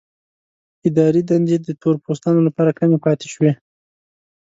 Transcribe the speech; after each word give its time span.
اداري 0.87 1.21
دندې 1.31 1.55
د 1.61 1.67
تور 1.81 1.95
پوستانو 2.05 2.41
لپاره 2.47 2.75
کمې 2.79 2.97
پاتې 3.05 3.27
شوې. 3.33 3.51